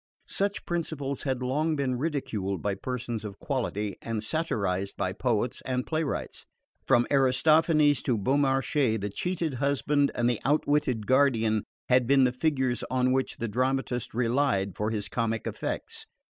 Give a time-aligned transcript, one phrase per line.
[0.29, 5.85] Such principles had long been ridiculed by persons of quality and satirised by poets and
[5.85, 6.43] playwrights.
[6.87, 12.83] From Aristophanes to Beaumarchais the cheated husband and the outwitted guardian had been the figures
[12.89, 16.07] on which the dramatist relied for his comic effects.